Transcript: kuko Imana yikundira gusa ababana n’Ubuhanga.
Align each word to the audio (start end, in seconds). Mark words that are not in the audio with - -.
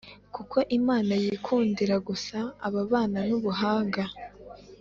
kuko 0.35 0.57
Imana 0.77 1.11
yikundira 1.23 1.95
gusa 2.07 2.37
ababana 2.67 3.19
n’Ubuhanga. 3.29 4.03